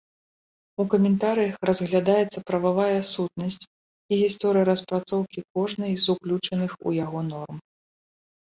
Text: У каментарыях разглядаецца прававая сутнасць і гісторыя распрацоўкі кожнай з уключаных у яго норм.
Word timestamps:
У 0.83 0.85
каментарыях 0.91 1.53
разглядаецца 1.69 2.39
прававая 2.47 3.01
сутнасць 3.11 3.61
і 3.69 4.13
гісторыя 4.23 4.65
распрацоўкі 4.71 5.39
кожнай 5.59 5.91
з 6.07 6.15
уключаных 6.15 6.71
у 6.87 6.99
яго 7.05 7.19
норм. 7.31 7.57